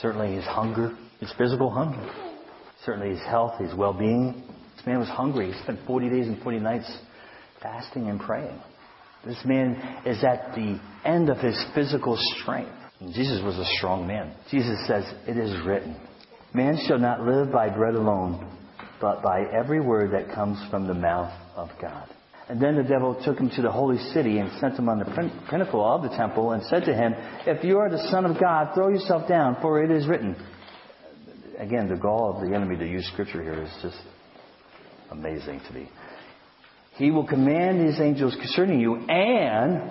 Certainly 0.00 0.36
his 0.36 0.44
hunger, 0.44 0.96
his 1.20 1.32
physical 1.36 1.70
hunger. 1.70 2.10
Certainly 2.84 3.10
his 3.10 3.24
health, 3.26 3.60
his 3.60 3.74
well-being. 3.74 4.42
This 4.76 4.86
man 4.86 4.98
was 4.98 5.08
hungry. 5.08 5.52
He 5.52 5.62
spent 5.62 5.80
40 5.86 6.08
days 6.08 6.26
and 6.26 6.42
40 6.42 6.58
nights 6.60 6.98
fasting 7.62 8.08
and 8.08 8.20
praying. 8.20 8.60
This 9.24 9.38
man 9.44 10.00
is 10.04 10.24
at 10.24 10.54
the 10.54 10.80
end 11.04 11.30
of 11.30 11.38
his 11.38 11.62
physical 11.74 12.18
strength. 12.36 12.72
And 13.00 13.14
Jesus 13.14 13.42
was 13.42 13.56
a 13.56 13.64
strong 13.76 14.06
man. 14.06 14.34
Jesus 14.50 14.84
says, 14.86 15.04
It 15.28 15.36
is 15.36 15.54
written, 15.64 15.96
Man 16.54 16.78
shall 16.86 16.98
not 16.98 17.20
live 17.20 17.52
by 17.52 17.68
bread 17.68 17.94
alone, 17.94 18.48
but 19.00 19.22
by 19.22 19.44
every 19.52 19.80
word 19.80 20.12
that 20.12 20.34
comes 20.34 20.58
from 20.70 20.86
the 20.86 20.94
mouth 20.94 21.32
of 21.56 21.68
God. 21.80 22.08
And 22.48 22.60
then 22.60 22.76
the 22.76 22.82
devil 22.82 23.20
took 23.24 23.38
him 23.38 23.50
to 23.50 23.62
the 23.62 23.70
holy 23.70 23.98
city 24.12 24.38
and 24.38 24.50
sent 24.60 24.78
him 24.78 24.88
on 24.88 24.98
the 24.98 25.30
pinnacle 25.48 25.84
of 25.84 26.02
the 26.02 26.16
temple 26.16 26.52
and 26.52 26.62
said 26.64 26.84
to 26.84 26.94
him, 26.94 27.14
If 27.46 27.64
you 27.64 27.78
are 27.78 27.88
the 27.88 28.08
Son 28.10 28.26
of 28.26 28.38
God, 28.40 28.74
throw 28.74 28.88
yourself 28.88 29.28
down, 29.28 29.58
for 29.62 29.82
it 29.82 29.90
is 29.90 30.06
written. 30.06 30.36
Again, 31.58 31.88
the 31.88 31.96
gall 31.96 32.34
of 32.34 32.48
the 32.48 32.54
enemy 32.54 32.76
to 32.76 32.86
use 32.86 33.08
scripture 33.12 33.42
here 33.42 33.62
is 33.62 33.70
just 33.80 33.98
amazing 35.10 35.60
to 35.68 35.72
me. 35.72 35.88
He 36.96 37.10
will 37.10 37.26
command 37.26 37.86
his 37.86 38.00
angels 38.00 38.34
concerning 38.34 38.80
you, 38.80 38.96
and 38.96 39.90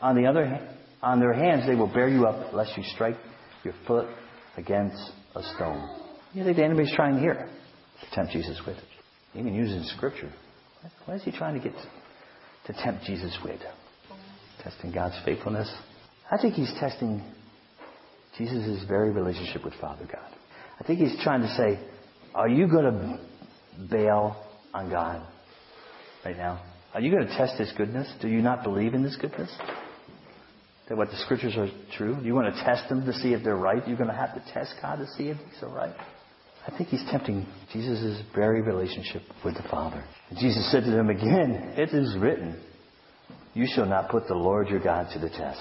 on 0.00 0.16
the 0.16 0.26
other 0.26 0.60
on 1.02 1.20
their 1.20 1.32
hands 1.32 1.66
they 1.66 1.74
will 1.74 1.92
bear 1.92 2.08
you 2.08 2.26
up, 2.26 2.52
lest 2.52 2.76
you 2.76 2.82
strike 2.94 3.16
your 3.62 3.74
foot 3.86 4.08
against 4.56 4.96
a 5.34 5.42
stone. 5.54 5.88
You 6.32 6.44
think 6.44 6.56
the 6.56 6.64
enemy's 6.64 6.92
trying 6.94 7.18
here 7.18 7.48
to 8.00 8.10
tempt 8.14 8.32
Jesus 8.32 8.60
with? 8.66 8.76
It? 8.76 8.84
Even 9.38 9.54
using 9.54 9.82
scripture. 9.96 10.32
What 11.06 11.16
is 11.16 11.22
he 11.22 11.32
trying 11.32 11.54
to 11.54 11.60
get 11.60 11.76
to 12.66 12.72
tempt 12.72 13.04
Jesus 13.04 13.36
with? 13.44 13.60
Testing 14.62 14.92
God's 14.92 15.18
faithfulness? 15.24 15.72
I 16.30 16.38
think 16.38 16.54
he's 16.54 16.72
testing 16.80 17.22
Jesus' 18.38 18.84
very 18.88 19.10
relationship 19.10 19.64
with 19.64 19.74
Father 19.80 20.06
God. 20.10 20.30
I 20.80 20.84
think 20.84 21.00
he's 21.00 21.16
trying 21.22 21.42
to 21.42 21.54
say, 21.54 21.78
are 22.34 22.48
you 22.48 22.66
going 22.68 22.84
to 22.84 23.20
bail 23.90 24.36
on 24.72 24.90
God 24.90 25.26
right 26.24 26.36
now? 26.36 26.62
Are 26.94 27.00
you 27.00 27.10
going 27.10 27.26
to 27.26 27.36
test 27.36 27.58
His 27.58 27.72
goodness? 27.76 28.10
Do 28.20 28.28
you 28.28 28.40
not 28.40 28.62
believe 28.62 28.94
in 28.94 29.02
His 29.02 29.16
goodness? 29.16 29.50
That 30.88 30.96
what 30.96 31.10
the 31.10 31.16
scriptures 31.24 31.56
are 31.56 31.68
true? 31.96 32.16
Do 32.16 32.26
you 32.26 32.34
want 32.34 32.54
to 32.54 32.64
test 32.64 32.88
them 32.88 33.04
to 33.06 33.12
see 33.14 33.32
if 33.32 33.42
they're 33.42 33.56
right? 33.56 33.86
You're 33.86 33.96
going 33.96 34.10
to 34.10 34.16
have 34.16 34.34
to 34.34 34.52
test 34.52 34.74
God 34.80 34.96
to 34.96 35.06
see 35.16 35.28
if 35.28 35.36
he's 35.38 35.62
all 35.62 35.74
right? 35.74 35.94
I 36.66 36.76
think 36.76 36.88
he's 36.88 37.04
tempting 37.10 37.46
Jesus' 37.72 38.22
very 38.34 38.62
relationship 38.62 39.22
with 39.44 39.54
the 39.54 39.62
Father. 39.70 40.02
Jesus 40.38 40.70
said 40.72 40.84
to 40.84 40.90
them 40.90 41.10
again, 41.10 41.74
It 41.76 41.90
is 41.90 42.16
written, 42.18 42.58
You 43.52 43.66
shall 43.66 43.86
not 43.86 44.08
put 44.08 44.26
the 44.26 44.34
Lord 44.34 44.68
your 44.68 44.80
God 44.80 45.08
to 45.12 45.18
the 45.18 45.28
test. 45.28 45.60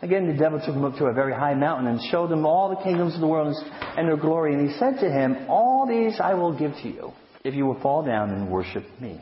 Again, 0.00 0.28
the 0.28 0.38
devil 0.38 0.60
took 0.60 0.74
him 0.74 0.84
up 0.84 0.96
to 0.98 1.06
a 1.06 1.12
very 1.12 1.34
high 1.34 1.54
mountain 1.54 1.88
and 1.88 2.00
showed 2.10 2.30
him 2.30 2.46
all 2.46 2.68
the 2.68 2.82
kingdoms 2.84 3.14
of 3.14 3.20
the 3.20 3.26
world 3.26 3.56
and 3.96 4.06
their 4.06 4.16
glory. 4.16 4.54
And 4.54 4.70
he 4.70 4.76
said 4.78 5.00
to 5.00 5.10
him, 5.10 5.46
All 5.48 5.86
these 5.88 6.20
I 6.20 6.34
will 6.34 6.56
give 6.56 6.72
to 6.82 6.88
you 6.88 7.12
if 7.44 7.54
you 7.54 7.66
will 7.66 7.80
fall 7.80 8.04
down 8.04 8.30
and 8.30 8.50
worship 8.50 8.84
me. 9.00 9.20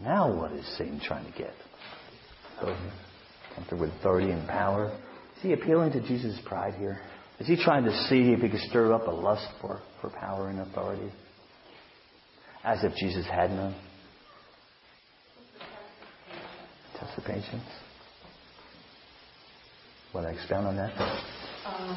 Now 0.00 0.34
what 0.34 0.52
is 0.52 0.64
Satan 0.78 1.00
trying 1.04 1.30
to 1.30 1.36
get? 1.36 1.52
Something 3.56 3.78
with 3.78 3.90
authority 3.98 4.30
and 4.30 4.48
power. 4.48 4.96
Is 5.36 5.42
he 5.42 5.52
appealing 5.52 5.92
to 5.92 6.00
Jesus' 6.00 6.38
pride 6.46 6.74
here? 6.74 7.00
Is 7.38 7.46
he 7.46 7.56
trying 7.62 7.84
to 7.84 7.92
see 8.08 8.32
if 8.32 8.40
he 8.40 8.48
could 8.48 8.60
stir 8.60 8.92
up 8.94 9.06
a 9.06 9.10
lust 9.10 9.46
for, 9.60 9.80
for 10.00 10.10
power 10.10 10.48
and 10.48 10.60
authority? 10.60 11.12
As 12.64 12.82
if 12.82 12.94
Jesus 12.96 13.26
had 13.26 13.50
none. 13.50 13.74
Test 16.98 17.14
the 17.14 17.22
patience. 17.22 17.68
Want 20.14 20.26
to 20.26 20.32
expound 20.32 20.66
on 20.66 20.76
that? 20.76 20.92
Um, 21.66 21.92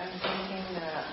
I'm 0.00 0.08
thinking 0.08 0.80
that 0.80 1.04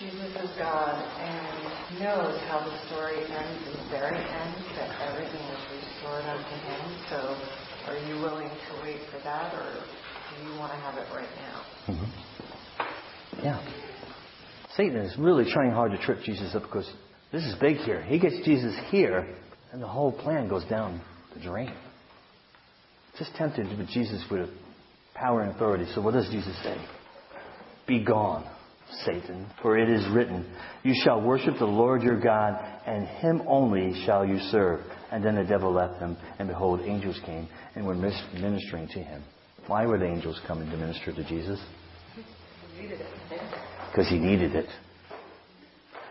Jesus 0.00 0.34
is 0.34 0.50
God 0.58 0.98
and 0.98 2.00
knows 2.00 2.40
how 2.50 2.58
the 2.58 2.74
story 2.86 3.22
ends 3.22 3.64
the 3.70 3.86
very 3.90 4.18
end, 4.18 4.54
that 4.74 4.90
everything 5.10 5.42
is 5.46 5.62
restored 5.78 6.24
unto 6.24 6.54
him. 6.66 6.82
So 7.10 7.38
are 7.86 7.98
you 8.08 8.20
willing 8.20 8.50
to 8.50 8.82
wait 8.82 8.98
for 9.12 9.18
that 9.22 9.54
or 9.54 9.84
you 10.42 10.58
want 10.58 10.72
to 10.72 10.78
have 10.78 10.94
it 10.96 11.06
right 11.14 11.28
now? 11.36 11.62
Mm-hmm. 11.88 13.44
Yeah. 13.44 13.60
Satan 14.76 14.96
is 14.98 15.16
really 15.18 15.50
trying 15.50 15.72
hard 15.72 15.92
to 15.92 15.98
trip 15.98 16.18
Jesus 16.24 16.54
up 16.54 16.62
because 16.62 16.90
this 17.32 17.42
is 17.44 17.54
big 17.60 17.78
here. 17.78 18.02
He 18.02 18.18
gets 18.18 18.36
Jesus 18.44 18.76
here 18.90 19.36
and 19.72 19.82
the 19.82 19.88
whole 19.88 20.12
plan 20.12 20.48
goes 20.48 20.64
down 20.64 21.00
the 21.34 21.40
drain 21.40 21.72
just 23.18 23.34
tempted 23.34 23.76
with 23.76 23.88
Jesus 23.88 24.24
with 24.30 24.48
power 25.14 25.42
and 25.42 25.54
authority. 25.54 25.86
So 25.94 26.00
what 26.00 26.14
does 26.14 26.28
Jesus 26.30 26.56
say? 26.62 26.76
Be 27.86 28.04
gone, 28.04 28.48
Satan, 29.04 29.46
for 29.60 29.76
it 29.76 29.90
is 29.90 30.06
written, 30.12 30.46
You 30.84 30.94
shall 31.04 31.20
worship 31.20 31.54
the 31.58 31.64
Lord 31.64 32.02
your 32.02 32.20
God, 32.20 32.54
and 32.86 33.06
him 33.06 33.42
only 33.46 34.04
shall 34.04 34.24
you 34.24 34.38
serve. 34.50 34.80
And 35.10 35.24
then 35.24 35.34
the 35.34 35.44
devil 35.44 35.72
left 35.72 36.00
him, 36.00 36.16
and 36.38 36.48
behold, 36.48 36.80
angels 36.80 37.18
came 37.24 37.48
and 37.74 37.86
were 37.86 37.94
ministering 37.94 38.88
to 38.88 39.00
him. 39.00 39.22
Why 39.68 39.86
were 39.86 39.98
the 39.98 40.06
angels 40.06 40.40
coming 40.46 40.68
to 40.70 40.76
minister 40.76 41.12
to 41.12 41.24
Jesus? 41.24 41.60
Because 43.90 44.08
he 44.10 44.18
needed 44.18 44.54
it. 44.54 44.68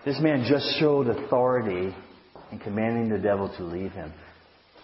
This 0.04 0.20
man 0.20 0.46
just 0.50 0.80
showed 0.80 1.08
authority 1.08 1.96
in 2.52 2.60
commanding 2.60 3.10
the 3.10 3.20
devil 3.20 3.54
to 3.58 3.64
leave 3.64 3.92
him. 3.92 4.12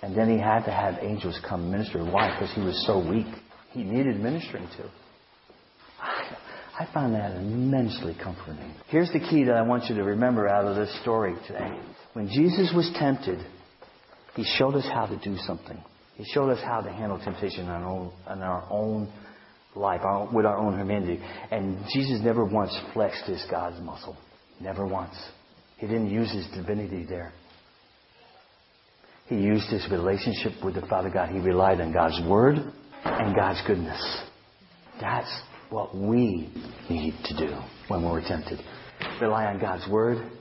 And 0.01 0.15
then 0.15 0.29
he 0.29 0.37
had 0.37 0.63
to 0.65 0.71
have 0.71 0.95
angels 1.01 1.39
come 1.47 1.71
minister. 1.71 2.03
Why? 2.05 2.37
Because 2.37 2.53
he 2.53 2.61
was 2.61 2.81
so 2.85 2.99
weak. 2.99 3.27
He 3.71 3.83
needed 3.83 4.19
ministering 4.19 4.67
to. 4.77 4.89
I 6.79 6.87
found 6.93 7.15
that 7.15 7.35
immensely 7.35 8.15
comforting. 8.21 8.73
Here's 8.87 9.11
the 9.11 9.19
key 9.19 9.43
that 9.45 9.55
I 9.55 9.61
want 9.61 9.85
you 9.89 9.95
to 9.95 10.03
remember 10.03 10.47
out 10.47 10.65
of 10.65 10.75
this 10.75 11.01
story 11.01 11.35
today. 11.47 11.79
When 12.13 12.27
Jesus 12.27 12.71
was 12.75 12.91
tempted, 12.95 13.39
he 14.35 14.43
showed 14.57 14.75
us 14.75 14.85
how 14.85 15.05
to 15.05 15.17
do 15.17 15.37
something. 15.45 15.81
He 16.15 16.25
showed 16.25 16.49
us 16.49 16.59
how 16.63 16.81
to 16.81 16.91
handle 16.91 17.19
temptation 17.19 17.65
in 17.65 17.69
our 17.69 17.85
own, 17.85 18.11
in 18.31 18.41
our 18.41 18.67
own 18.69 19.11
life, 19.75 20.01
our, 20.03 20.31
with 20.31 20.45
our 20.45 20.57
own 20.57 20.77
humanity. 20.77 21.19
And 21.51 21.79
Jesus 21.93 22.19
never 22.23 22.45
once 22.45 22.77
flexed 22.93 23.25
his 23.25 23.43
God's 23.49 23.81
muscle. 23.81 24.15
Never 24.59 24.85
once. 24.85 25.15
He 25.77 25.87
didn't 25.87 26.09
use 26.09 26.31
his 26.31 26.47
divinity 26.55 27.05
there. 27.07 27.33
He 29.27 29.35
used 29.35 29.69
his 29.69 29.87
relationship 29.89 30.63
with 30.63 30.75
the 30.75 30.85
Father 30.85 31.09
God. 31.09 31.29
He 31.29 31.39
relied 31.39 31.81
on 31.81 31.91
God's 31.91 32.19
Word 32.29 32.55
and 33.03 33.35
God's 33.35 33.61
goodness. 33.65 34.21
That's 35.01 35.41
what 35.69 35.95
we 35.95 36.51
need 36.89 37.15
to 37.25 37.47
do 37.47 37.57
when 37.87 38.03
we're 38.03 38.21
tempted. 38.21 38.59
Rely 39.19 39.45
on 39.45 39.59
God's 39.59 39.89
Word 39.89 40.31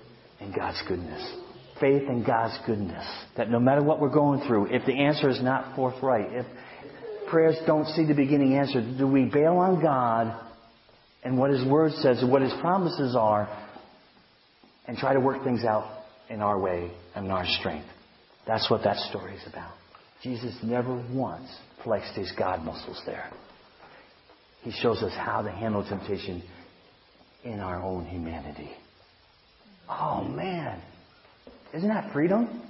and 0.40 0.54
God's 0.54 0.82
goodness. 0.86 1.41
Faith 1.82 2.08
in 2.08 2.22
God's 2.24 2.56
goodness. 2.64 3.04
That 3.36 3.50
no 3.50 3.58
matter 3.58 3.82
what 3.82 4.00
we're 4.00 4.08
going 4.08 4.46
through, 4.46 4.66
if 4.66 4.86
the 4.86 5.02
answer 5.02 5.28
is 5.28 5.42
not 5.42 5.74
forthright, 5.74 6.32
if 6.32 6.46
prayers 7.28 7.56
don't 7.66 7.86
see 7.88 8.06
the 8.06 8.14
beginning 8.14 8.54
answer, 8.54 8.80
do 8.80 9.06
we 9.08 9.24
bail 9.24 9.56
on 9.56 9.82
God 9.82 10.32
and 11.24 11.36
what 11.36 11.50
His 11.50 11.64
Word 11.66 11.90
says 11.94 12.22
and 12.22 12.30
what 12.30 12.42
His 12.42 12.52
promises 12.60 13.16
are 13.18 13.48
and 14.86 14.96
try 14.96 15.12
to 15.12 15.18
work 15.18 15.42
things 15.42 15.64
out 15.64 16.04
in 16.30 16.40
our 16.40 16.60
way 16.60 16.92
and 17.16 17.32
our 17.32 17.46
strength? 17.46 17.88
That's 18.46 18.70
what 18.70 18.84
that 18.84 18.96
story 19.10 19.34
is 19.34 19.42
about. 19.48 19.72
Jesus 20.22 20.54
never 20.62 20.94
once 21.12 21.48
flexed 21.82 22.14
his 22.14 22.32
God 22.38 22.62
muscles 22.62 23.02
there. 23.06 23.28
He 24.62 24.70
shows 24.70 25.02
us 25.02 25.12
how 25.16 25.42
to 25.42 25.50
handle 25.50 25.84
temptation 25.84 26.42
in 27.42 27.58
our 27.58 27.82
own 27.82 28.04
humanity. 28.06 28.70
Oh 29.88 30.22
man. 30.22 30.80
Isn't 31.74 31.88
that 31.88 32.12
freedom? 32.12 32.62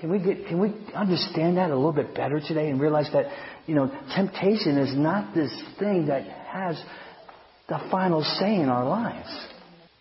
Can 0.00 0.10
we 0.10 0.18
get, 0.18 0.48
can 0.48 0.60
we 0.60 0.74
understand 0.94 1.56
that 1.56 1.70
a 1.70 1.74
little 1.74 1.92
bit 1.92 2.14
better 2.14 2.40
today 2.40 2.68
and 2.68 2.80
realize 2.80 3.08
that, 3.12 3.26
you 3.66 3.74
know, 3.74 3.90
temptation 4.14 4.76
is 4.76 4.94
not 4.94 5.34
this 5.34 5.50
thing 5.78 6.06
that 6.06 6.24
has 6.24 6.82
the 7.68 7.78
final 7.90 8.22
say 8.22 8.56
in 8.56 8.68
our 8.68 8.86
lives. 8.86 9.28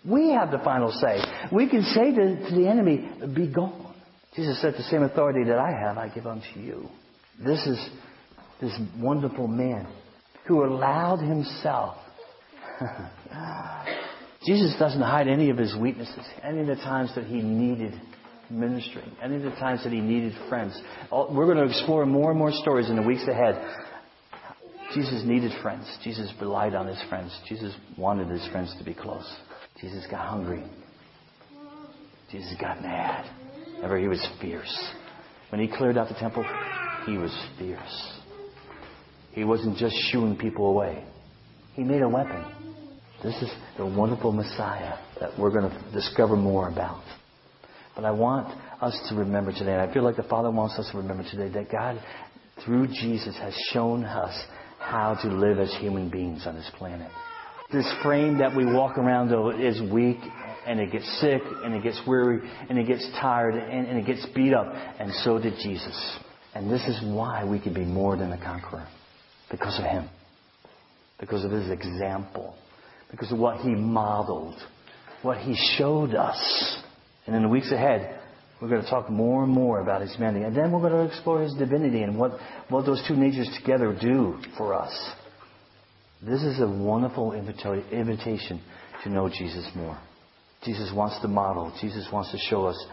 We 0.05 0.31
have 0.31 0.51
the 0.51 0.59
final 0.59 0.91
say. 0.91 1.23
We 1.51 1.69
can 1.69 1.83
say 1.83 2.13
to, 2.13 2.49
to 2.49 2.55
the 2.55 2.67
enemy, 2.67 3.09
be 3.33 3.47
gone. 3.47 3.95
Jesus 4.35 4.61
said, 4.61 4.73
The 4.73 4.83
same 4.83 5.03
authority 5.03 5.45
that 5.45 5.57
I 5.57 5.71
have, 5.71 5.97
I 5.97 6.09
give 6.09 6.27
unto 6.27 6.59
you. 6.59 6.89
This 7.39 7.65
is 7.65 7.89
this 8.59 8.73
wonderful 8.97 9.47
man 9.47 9.87
who 10.47 10.65
allowed 10.65 11.19
himself. 11.19 11.95
Jesus 14.45 14.75
doesn't 14.77 15.01
hide 15.01 15.27
any 15.27 15.49
of 15.49 15.57
his 15.57 15.75
weaknesses, 15.75 16.25
any 16.43 16.61
of 16.61 16.67
the 16.67 16.75
times 16.75 17.13
that 17.15 17.25
he 17.25 17.41
needed 17.41 17.93
ministry, 18.49 19.03
any 19.21 19.37
of 19.37 19.43
the 19.43 19.51
times 19.51 19.83
that 19.83 19.93
he 19.93 20.01
needed 20.01 20.33
friends. 20.49 20.79
We're 21.11 21.45
going 21.45 21.57
to 21.57 21.65
explore 21.65 22.05
more 22.05 22.31
and 22.31 22.39
more 22.39 22.51
stories 22.51 22.89
in 22.89 22.97
the 22.97 23.01
weeks 23.01 23.25
ahead. 23.27 23.55
Jesus 24.93 25.23
needed 25.25 25.51
friends. 25.61 25.85
Jesus 26.03 26.31
relied 26.39 26.75
on 26.75 26.87
his 26.87 27.01
friends. 27.09 27.35
Jesus 27.47 27.73
wanted 27.97 28.27
his 28.27 28.45
friends 28.51 28.75
to 28.77 28.83
be 28.83 28.93
close. 28.93 29.27
Jesus 29.79 30.05
got 30.11 30.27
hungry. 30.27 30.63
Jesus 32.31 32.53
got 32.59 32.81
mad. 32.81 33.29
Remember, 33.75 33.97
he 33.97 34.07
was 34.07 34.25
fierce. 34.41 34.91
When 35.49 35.61
he 35.61 35.67
cleared 35.67 35.97
out 35.97 36.09
the 36.09 36.15
temple, 36.15 36.45
he 37.05 37.17
was 37.17 37.31
fierce. 37.57 38.19
He 39.31 39.43
wasn't 39.43 39.77
just 39.77 39.95
shooing 40.11 40.37
people 40.37 40.67
away. 40.67 41.03
He 41.73 41.83
made 41.83 42.01
a 42.01 42.09
weapon. 42.09 42.72
This 43.23 43.41
is 43.41 43.49
the 43.77 43.85
wonderful 43.85 44.33
Messiah 44.33 44.97
that 45.21 45.39
we're 45.39 45.51
going 45.51 45.71
to 45.71 45.91
discover 45.93 46.35
more 46.35 46.67
about. 46.67 47.01
But 47.95 48.03
I 48.03 48.11
want 48.11 48.49
us 48.81 48.99
to 49.09 49.15
remember 49.15 49.53
today, 49.53 49.71
and 49.71 49.81
I 49.81 49.93
feel 49.93 50.03
like 50.03 50.17
the 50.17 50.23
Father 50.23 50.51
wants 50.51 50.77
us 50.77 50.89
to 50.91 50.97
remember 50.97 51.23
today, 51.31 51.47
that 51.47 51.71
God, 51.71 52.03
through 52.65 52.87
Jesus, 52.87 53.33
has 53.37 53.53
shown 53.71 54.03
us 54.03 54.37
how 54.77 55.15
to 55.21 55.29
live 55.29 55.59
as 55.59 55.73
human 55.79 56.09
beings 56.09 56.45
on 56.45 56.55
this 56.55 56.69
planet. 56.77 57.09
This 57.71 57.89
frame 58.03 58.39
that 58.39 58.55
we 58.55 58.65
walk 58.65 58.97
around 58.97 59.29
though 59.29 59.51
is 59.51 59.81
weak 59.91 60.19
and 60.67 60.81
it 60.81 60.91
gets 60.91 61.21
sick 61.21 61.41
and 61.63 61.73
it 61.73 61.81
gets 61.81 61.99
weary 62.05 62.41
and 62.69 62.77
it 62.77 62.87
gets 62.87 63.07
tired 63.21 63.55
and, 63.55 63.87
and 63.87 63.97
it 63.97 64.05
gets 64.05 64.25
beat 64.35 64.53
up. 64.53 64.67
And 64.99 65.13
so 65.23 65.39
did 65.39 65.53
Jesus. 65.63 66.17
And 66.53 66.69
this 66.69 66.85
is 66.87 66.99
why 67.03 67.45
we 67.45 67.59
can 67.59 67.73
be 67.73 67.85
more 67.85 68.17
than 68.17 68.33
a 68.33 68.37
conqueror. 68.37 68.85
Because 69.49 69.79
of 69.79 69.85
Him. 69.85 70.09
Because 71.19 71.45
of 71.45 71.51
His 71.51 71.69
example. 71.69 72.55
Because 73.13 73.31
of 73.31 73.37
what 73.37 73.61
He 73.61 73.69
modeled. 73.69 74.55
What 75.21 75.37
He 75.37 75.55
showed 75.77 76.15
us. 76.15 76.81
And 77.27 77.35
in 77.35 77.43
the 77.43 77.47
weeks 77.47 77.71
ahead, 77.71 78.19
we're 78.59 78.69
going 78.69 78.81
to 78.81 78.89
talk 78.89 79.07
more 79.07 79.43
and 79.43 79.53
more 79.53 79.81
about 79.81 80.01
His 80.01 80.13
humanity. 80.15 80.43
And 80.43 80.57
then 80.57 80.71
we're 80.71 80.89
going 80.89 81.07
to 81.07 81.13
explore 81.13 81.43
His 81.43 81.53
divinity 81.53 82.01
and 82.01 82.17
what, 82.17 82.31
what 82.69 82.87
those 82.87 83.03
two 83.07 83.15
natures 83.15 83.49
together 83.61 83.95
do 84.01 84.39
for 84.57 84.73
us. 84.73 84.91
This 86.23 86.41
is 86.41 86.59
a 86.59 86.67
wonderful 86.67 87.33
invitation 87.33 88.61
to 89.03 89.09
know 89.09 89.29
Jesus 89.29 89.69
more. 89.75 89.99
Jesus 90.63 90.91
wants 90.95 91.21
to 91.21 91.27
model. 91.27 91.71
Jesus 91.81 92.07
wants 92.11 92.31
to 92.31 92.37
show 92.49 92.65
us. 92.65 92.85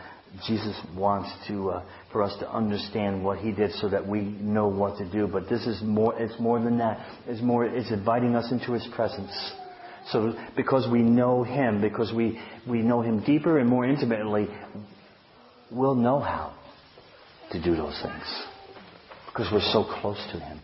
Jesus 0.46 0.78
wants 0.94 1.30
to 1.48 1.70
uh, 1.70 1.84
for 2.12 2.22
us 2.22 2.36
to 2.40 2.50
understand 2.52 3.24
what 3.24 3.38
He 3.38 3.52
did, 3.52 3.72
so 3.74 3.88
that 3.88 4.06
we 4.06 4.20
know 4.20 4.68
what 4.68 4.98
to 4.98 5.10
do. 5.10 5.26
But 5.26 5.48
this 5.48 5.66
is 5.66 5.80
more. 5.82 6.20
It's 6.20 6.38
more 6.38 6.60
than 6.60 6.78
that. 6.78 7.04
It's 7.26 7.42
more. 7.42 7.64
It's 7.64 7.90
inviting 7.90 8.36
us 8.36 8.50
into 8.52 8.72
His 8.72 8.86
presence. 8.94 9.32
So 10.12 10.34
because 10.56 10.88
we 10.90 11.02
know 11.02 11.44
Him, 11.44 11.80
because 11.80 12.12
we 12.12 12.40
we 12.68 12.82
know 12.82 13.00
Him 13.00 13.22
deeper 13.24 13.58
and 13.58 13.68
more 13.68 13.84
intimately, 13.84 14.48
we'll 15.70 15.94
know 15.94 16.20
how 16.20 16.54
to 17.52 17.62
do 17.62 17.76
those 17.76 17.98
things. 18.02 18.46
because 19.26 19.48
we're 19.52 19.72
so 19.72 19.84
close 20.00 20.22
to 20.32 20.40
Him. 20.40 20.60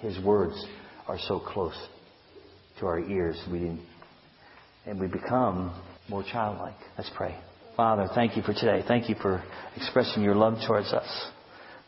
His 0.00 0.18
words 0.24 0.64
are 1.06 1.18
so 1.18 1.38
close 1.38 1.76
to 2.80 2.86
our 2.86 2.98
ears. 2.98 3.40
We, 3.50 3.78
and 4.86 5.00
we 5.00 5.06
become 5.06 5.72
more 6.08 6.24
childlike. 6.24 6.74
Let's 6.98 7.10
pray. 7.16 7.36
Father, 7.76 8.08
thank 8.14 8.36
you 8.36 8.42
for 8.42 8.52
today. 8.52 8.82
Thank 8.86 9.08
you 9.08 9.14
for 9.22 9.42
expressing 9.76 10.22
your 10.22 10.34
love 10.34 10.58
towards 10.66 10.92
us. 10.92 11.30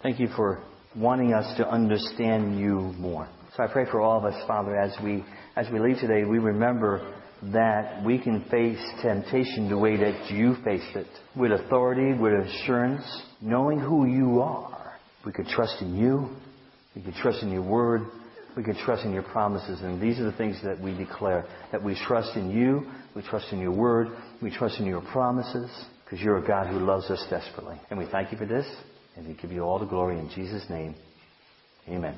Thank 0.03 0.21
you 0.21 0.29
for 0.37 0.63
wanting 0.97 1.35
us 1.35 1.57
to 1.57 1.69
understand 1.69 2.59
you 2.59 2.77
more. 2.99 3.29
So 3.57 3.63
I 3.63 3.69
pray 3.69 3.85
for 3.89 4.01
all 4.01 4.19
of 4.19 4.25
us, 4.25 4.47
Father, 4.49 4.77
as 4.77 4.93
we 5.03 5.25
as 5.57 5.67
we 5.73 5.79
leave 5.79 5.99
today, 5.99 6.25
we 6.25 6.39
remember 6.39 7.15
that 7.53 8.05
we 8.05 8.19
can 8.19 8.45
face 8.51 8.81
temptation 9.01 9.69
the 9.69 9.79
way 9.79 9.97
that 9.97 10.31
you 10.31 10.57
faced 10.65 10.97
it, 10.97 11.07
with 11.37 11.53
authority, 11.53 12.13
with 12.19 12.33
assurance, 12.33 13.05
knowing 13.41 13.79
who 13.79 14.07
you 14.07 14.41
are. 14.41 14.95
We 15.25 15.33
could 15.33 15.47
trust 15.47 15.81
in 15.81 15.97
you. 15.97 16.31
We 16.97 17.03
could 17.03 17.15
trust 17.15 17.43
in 17.43 17.51
your 17.53 17.63
word. 17.63 18.03
We 18.57 18.65
can 18.65 18.77
trust 18.85 19.05
in 19.05 19.13
your 19.13 19.23
promises. 19.23 19.81
And 19.83 20.01
these 20.01 20.19
are 20.19 20.25
the 20.25 20.37
things 20.37 20.57
that 20.65 20.81
we 20.81 20.97
declare. 20.97 21.47
That 21.71 21.83
we 21.83 21.95
trust 22.07 22.37
in 22.37 22.51
you. 22.51 22.87
We 23.15 23.23
trust 23.23 23.53
in 23.53 23.61
your 23.61 23.73
word. 23.73 24.09
We 24.43 24.51
trust 24.51 24.81
in 24.81 24.87
your 24.87 25.03
promises. 25.13 25.71
Because 26.05 26.21
you're 26.21 26.39
a 26.39 26.47
God 26.47 26.69
who 26.69 26.81
loves 26.81 27.11
us 27.11 27.25
desperately. 27.31 27.81
And 27.91 27.99
we 27.99 28.07
thank 28.11 28.33
you 28.33 28.39
for 28.39 28.47
this. 28.47 28.67
And 29.17 29.29
we 29.29 29.35
give 29.35 29.53
you 29.53 29.63
all 29.63 29.79
the 29.79 29.87
glory 29.87 30.19
in 30.19 30.29
Jesus' 30.31 30.65
name. 30.69 30.95
Amen. 31.89 32.17